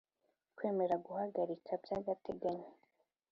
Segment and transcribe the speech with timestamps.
[0.55, 2.69] Kwemera guhagarika by agateganyo